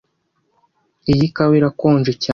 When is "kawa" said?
1.35-1.53